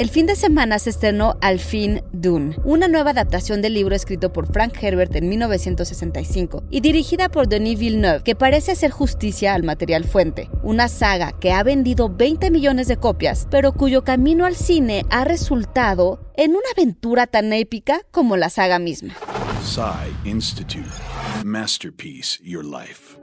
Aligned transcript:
El 0.00 0.08
fin 0.08 0.24
de 0.24 0.34
semana 0.34 0.78
se 0.78 0.88
estrenó 0.88 1.36
al 1.42 1.58
fin 1.58 2.02
Dune, 2.10 2.56
una 2.64 2.88
nueva 2.88 3.10
adaptación 3.10 3.60
del 3.60 3.74
libro 3.74 3.94
escrito 3.94 4.32
por 4.32 4.50
Frank 4.50 4.82
Herbert 4.82 5.14
en 5.14 5.28
1965 5.28 6.62
y 6.70 6.80
dirigida 6.80 7.28
por 7.28 7.48
Denis 7.48 7.78
Villeneuve, 7.78 8.22
que 8.22 8.34
parece 8.34 8.72
hacer 8.72 8.92
justicia 8.92 9.52
al 9.52 9.62
material 9.62 10.04
fuente. 10.04 10.48
Una 10.62 10.88
saga 10.88 11.32
que 11.38 11.52
ha 11.52 11.62
vendido 11.62 12.08
20 12.08 12.50
millones 12.50 12.88
de 12.88 12.96
copias, 12.96 13.46
pero 13.50 13.74
cuyo 13.74 14.02
camino 14.02 14.46
al 14.46 14.56
cine 14.56 15.04
ha 15.10 15.26
resultado 15.26 16.32
en 16.34 16.52
una 16.52 16.70
aventura 16.74 17.26
tan 17.26 17.52
épica 17.52 18.00
como 18.10 18.38
la 18.38 18.48
saga 18.48 18.78
misma. 18.78 19.14
Institute. 20.24 20.88
Masterpiece 21.44 22.38
Your 22.42 22.64
Life. 22.64 23.18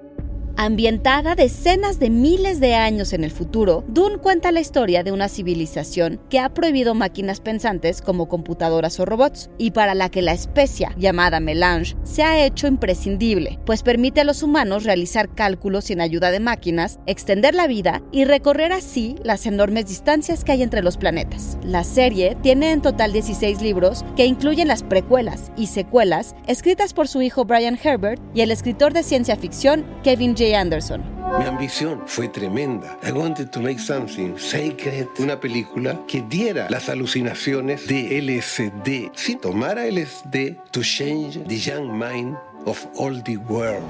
Ambientada 0.59 1.35
decenas 1.35 1.99
de 1.99 2.09
miles 2.09 2.59
de 2.59 2.73
años 2.73 3.13
en 3.13 3.23
el 3.23 3.29
futuro, 3.29 3.83
Dune 3.89 4.17
cuenta 4.17 4.51
la 4.51 4.59
historia 4.59 5.03
de 5.03 5.11
una 5.11 5.29
civilización 5.29 6.19
que 6.31 6.39
ha 6.39 6.49
prohibido 6.49 6.95
máquinas 6.95 7.41
pensantes 7.41 8.01
como 8.01 8.27
computadoras 8.27 8.99
o 8.99 9.05
robots, 9.05 9.51
y 9.59 9.69
para 9.69 9.93
la 9.93 10.09
que 10.09 10.23
la 10.23 10.31
especie 10.31 10.89
llamada 10.97 11.39
Melange 11.39 11.95
se 12.03 12.23
ha 12.23 12.43
hecho 12.43 12.65
imprescindible, 12.65 13.59
pues 13.67 13.83
permite 13.83 14.21
a 14.21 14.23
los 14.23 14.41
humanos 14.41 14.83
realizar 14.83 15.29
cálculos 15.29 15.85
sin 15.85 16.01
ayuda 16.01 16.31
de 16.31 16.39
máquinas, 16.39 16.97
extender 17.05 17.53
la 17.53 17.67
vida 17.67 18.01
y 18.11 18.25
recorrer 18.25 18.73
así 18.73 19.15
las 19.21 19.45
enormes 19.45 19.85
distancias 19.85 20.43
que 20.43 20.53
hay 20.53 20.63
entre 20.63 20.81
los 20.81 20.97
planetas. 20.97 21.59
La 21.61 21.83
serie 21.83 22.35
tiene 22.41 22.71
en 22.71 22.81
total 22.81 23.13
16 23.13 23.61
libros 23.61 24.03
que 24.15 24.25
incluyen 24.25 24.67
las 24.67 24.81
precuelas 24.81 25.51
y 25.55 25.67
secuelas 25.67 26.35
escritas 26.47 26.95
por 26.95 27.07
su 27.07 27.21
hijo 27.21 27.45
Brian 27.45 27.77
Herbert 27.81 28.19
y 28.33 28.41
el 28.41 28.49
escritor 28.49 28.93
de 28.93 29.03
ciencia 29.03 29.35
ficción 29.35 29.85
Kevin 30.01 30.33
Anderson. 30.55 31.03
Mi 31.39 31.45
ambición 31.45 32.03
fue 32.07 32.27
tremenda. 32.29 32.97
I 33.03 33.11
wanted 33.11 33.49
to 33.51 33.59
make 33.59 33.79
something 33.79 34.37
sacred, 34.37 35.07
una 35.19 35.39
película 35.39 35.99
que 36.07 36.21
diera 36.21 36.67
las 36.69 36.89
alucinaciones 36.89 37.87
de 37.87 38.21
LSD. 38.21 39.11
Si 39.15 39.35
tomara 39.35 39.85
LSD 39.85 40.55
to 40.71 40.81
change 40.81 41.43
the 41.47 41.57
young 41.57 41.91
mind 41.97 42.37
of 42.65 42.85
all 42.97 43.21
the 43.23 43.37
world. 43.37 43.83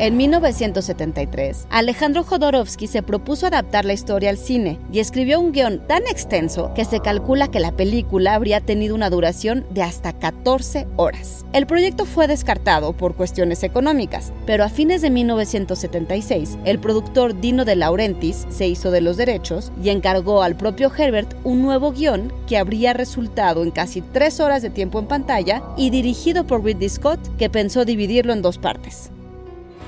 En 0.00 0.16
1973, 0.16 1.68
Alejandro 1.70 2.24
Jodorowsky 2.24 2.88
se 2.88 3.04
propuso 3.04 3.46
adaptar 3.46 3.84
la 3.84 3.92
historia 3.92 4.30
al 4.30 4.38
cine 4.38 4.80
y 4.92 4.98
escribió 4.98 5.38
un 5.38 5.52
guion 5.52 5.86
tan 5.86 6.02
extenso 6.08 6.72
que 6.74 6.84
se 6.84 6.98
calcula 6.98 7.46
que 7.46 7.60
la 7.60 7.70
película 7.70 8.34
habría 8.34 8.60
tenido 8.60 8.96
una 8.96 9.08
duración 9.08 9.64
de 9.70 9.84
hasta 9.84 10.12
14 10.12 10.88
horas. 10.96 11.46
El 11.52 11.68
proyecto 11.68 12.06
fue 12.06 12.26
descartado 12.26 12.92
por 12.92 13.14
cuestiones 13.14 13.62
económicas, 13.62 14.32
pero 14.46 14.64
a 14.64 14.68
fines 14.68 15.00
de 15.00 15.10
1976, 15.10 16.58
el 16.64 16.80
productor 16.80 17.40
Dino 17.40 17.64
de 17.64 17.76
Laurentiis 17.76 18.48
se 18.50 18.66
hizo 18.66 18.90
de 18.90 19.00
los 19.00 19.16
derechos 19.16 19.70
y 19.80 19.90
encargó 19.90 20.42
al 20.42 20.56
propio 20.56 20.90
Herbert 20.92 21.36
un 21.44 21.62
nuevo 21.62 21.92
guion 21.92 22.32
que 22.48 22.58
habría 22.58 22.94
resultado 22.94 23.62
en 23.62 23.70
casi 23.70 24.00
tres 24.00 24.40
horas 24.40 24.60
de 24.60 24.70
tiempo 24.70 24.98
en 24.98 25.06
pantalla 25.06 25.62
y 25.76 25.90
dirigido 25.90 26.48
por 26.48 26.64
Ridley 26.64 26.88
Scott, 26.88 27.20
que 27.38 27.48
pensó 27.48 27.84
dividirlo 27.84 28.32
en 28.32 28.42
dos 28.42 28.58
partes. 28.58 29.13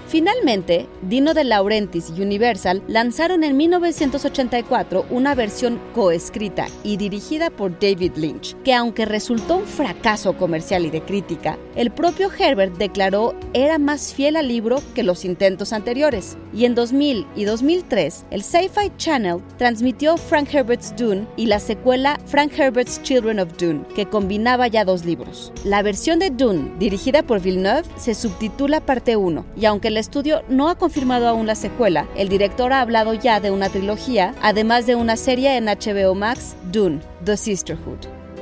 Finalmente, 0.09 0.87
Dino 1.03 1.35
de 1.35 1.43
Laurentiis 1.43 2.13
y 2.17 2.23
Universal 2.23 2.81
lanzaron 2.87 3.43
en 3.43 3.57
1984 3.57 5.07
una 5.11 5.35
versión 5.35 5.81
coescrita 5.95 6.69
y 6.85 6.97
dirigida 6.97 7.51
por 7.51 7.77
David 7.81 8.13
Lynch, 8.15 8.55
que 8.63 8.73
aunque 8.73 9.05
resultó 9.05 9.57
un 9.57 9.65
fracaso 9.65 10.37
comercial 10.37 10.87
y 10.87 10.91
de 10.91 11.03
crítica, 11.03 11.59
el 11.75 11.91
propio 11.91 12.31
Herbert 12.33 12.77
declaró 12.77 13.35
era 13.53 13.79
más 13.79 14.15
fiel 14.15 14.37
al 14.37 14.47
libro 14.47 14.81
que 14.95 15.03
los 15.03 15.25
intentos 15.25 15.73
anteriores. 15.73 16.39
Y 16.55 16.65
en 16.67 16.75
2000 16.75 17.27
y 17.35 17.45
2003, 17.45 18.27
el 18.31 18.43
Sci-Fi 18.43 18.93
Channel 18.97 19.43
transmitió 19.59 20.17
Frank 20.17 20.55
Herbert's 20.55 20.95
Dune 20.97 21.27
y 21.37 21.47
la 21.47 21.59
secuela 21.59 22.19
Frank 22.27 22.53
Herbert's 22.57 23.03
Children 23.03 23.41
of 23.41 23.57
Dune, 23.59 23.83
que 23.95 24.07
combinaba 24.07 24.69
ya 24.69 24.85
dos 24.85 25.05
libros. 25.05 25.53
La 25.65 25.83
versión 25.83 26.21
de 26.21 26.31
Dune, 26.31 26.73
dirigida 26.79 27.25
por 27.25 27.41
Villeneuve, 27.41 27.89
se 27.97 28.15
subtitula 28.15 28.81
Parte 28.81 29.17
1, 29.17 29.45
y 29.57 29.65
aunque 29.65 29.96
el 29.97 30.01
estudio 30.01 30.43
no 30.51 30.69
ha 30.69 30.75
confirmado 30.75 31.27
aún 31.27 31.47
la 31.47 31.55
secuela. 31.55 32.07
El 32.17 32.29
director 32.29 32.71
ha 32.75 32.83
hablado 32.83 33.15
ya 33.15 33.41
de 33.41 33.51
una 33.51 33.71
trilogía, 33.71 34.35
además 34.43 34.85
de 34.85 34.95
una 34.95 35.17
serie 35.17 35.57
en 35.57 35.65
HBO 35.65 36.15
Max, 36.15 36.55
Dune, 36.71 37.01
The 37.25 37.39
Sisterhood. 37.39 38.01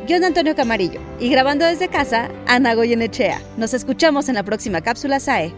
Yo 0.08 0.16
soy 0.16 0.26
Antonio 0.26 0.56
Camarillo 0.56 1.00
y 1.20 1.28
grabando 1.28 1.64
desde 1.64 1.86
casa, 1.86 2.28
Ana 2.48 2.74
Goyenechea. 2.74 3.40
Nos 3.56 3.72
escuchamos 3.72 4.28
en 4.28 4.34
la 4.34 4.42
próxima 4.42 4.80
cápsula 4.80 5.20
SAE. 5.20 5.54